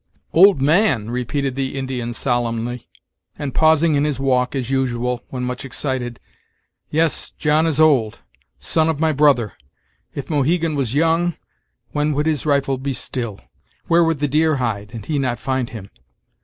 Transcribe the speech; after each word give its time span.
"Old 0.33 0.63
man!" 0.63 1.11
repeated 1.11 1.53
the 1.53 1.77
Indian 1.77 2.11
solemnly, 2.11 2.89
and 3.37 3.53
pausing 3.53 3.93
in 3.93 4.03
his 4.03 4.19
walk, 4.19 4.55
as 4.55 4.71
usual, 4.71 5.21
when 5.29 5.43
much 5.43 5.63
excited; 5.63 6.19
"yes, 6.89 7.29
John 7.29 7.67
is 7.67 7.79
old. 7.79 8.17
Son 8.57 8.89
of 8.89 8.99
my 8.99 9.11
brother! 9.11 9.53
if 10.15 10.27
Mohegan 10.27 10.73
was 10.73 10.95
young, 10.95 11.35
when 11.91 12.13
would 12.13 12.25
his 12.25 12.47
rifle 12.47 12.79
be 12.79 12.93
still? 12.93 13.41
Where 13.85 14.03
would 14.03 14.17
the 14.17 14.27
deer 14.27 14.55
hide, 14.55 14.89
and 14.91 15.05
he 15.05 15.19
not 15.19 15.37
find 15.37 15.69
him? 15.69 15.91